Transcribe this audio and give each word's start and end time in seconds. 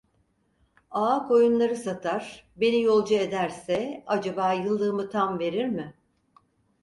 Ağa 0.91 1.27
koyunları 1.27 1.75
satar, 1.75 2.47
beni 2.55 2.81
yolcu 2.81 3.13
ederse, 3.15 4.03
acaba 4.07 4.53
yıllığımı 4.53 5.09
tam 5.09 5.39
verir 5.39 5.65
mi? 5.65 5.93